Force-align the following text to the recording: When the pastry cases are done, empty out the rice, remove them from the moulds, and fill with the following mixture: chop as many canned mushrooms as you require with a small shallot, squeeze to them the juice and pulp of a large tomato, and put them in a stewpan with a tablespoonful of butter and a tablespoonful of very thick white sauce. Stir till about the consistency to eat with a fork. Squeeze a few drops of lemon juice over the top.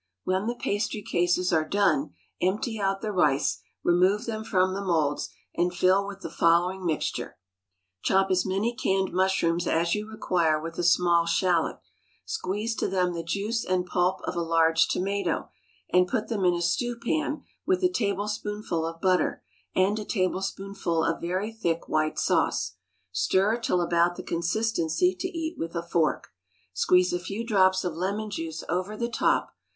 When 0.23 0.47
the 0.47 0.55
pastry 0.55 1.03
cases 1.03 1.53
are 1.53 1.63
done, 1.69 2.15
empty 2.41 2.81
out 2.81 3.01
the 3.01 3.11
rice, 3.11 3.61
remove 3.83 4.25
them 4.25 4.43
from 4.43 4.73
the 4.73 4.81
moulds, 4.83 5.29
and 5.53 5.71
fill 5.71 6.07
with 6.07 6.21
the 6.21 6.29
following 6.31 6.83
mixture: 6.83 7.37
chop 8.01 8.31
as 8.31 8.43
many 8.43 8.75
canned 8.75 9.13
mushrooms 9.13 9.67
as 9.67 9.93
you 9.93 10.07
require 10.09 10.59
with 10.59 10.79
a 10.79 10.83
small 10.83 11.27
shallot, 11.27 11.77
squeeze 12.25 12.75
to 12.77 12.87
them 12.87 13.13
the 13.13 13.21
juice 13.21 13.63
and 13.63 13.85
pulp 13.85 14.21
of 14.23 14.35
a 14.35 14.41
large 14.41 14.87
tomato, 14.87 15.49
and 15.93 16.07
put 16.07 16.29
them 16.29 16.45
in 16.45 16.55
a 16.55 16.63
stewpan 16.63 17.43
with 17.67 17.83
a 17.83 17.87
tablespoonful 17.91 18.83
of 18.87 19.01
butter 19.01 19.43
and 19.75 19.99
a 19.99 20.03
tablespoonful 20.03 21.03
of 21.03 21.21
very 21.21 21.51
thick 21.51 21.87
white 21.87 22.17
sauce. 22.17 22.73
Stir 23.11 23.55
till 23.59 23.81
about 23.81 24.15
the 24.15 24.23
consistency 24.23 25.13
to 25.19 25.27
eat 25.27 25.59
with 25.59 25.75
a 25.75 25.83
fork. 25.83 26.29
Squeeze 26.73 27.13
a 27.13 27.19
few 27.19 27.45
drops 27.45 27.83
of 27.83 27.93
lemon 27.93 28.31
juice 28.31 28.63
over 28.67 28.97
the 28.97 29.07
top. 29.07 29.53